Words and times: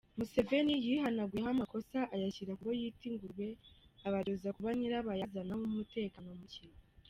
Museveni 0.17 0.73
yihanaguyeho 0.85 1.49
amakosa 1.55 1.99
ayashyira 2.15 2.53
ku 2.57 2.63
bo 2.67 2.73
yita 2.79 3.03
“ingurube” 3.09 3.47
abaryoza 4.07 4.49
kuba 4.55 4.69
nyirabayazana 4.77 5.53
w’umutekano 5.59 6.27
muke 6.39 6.65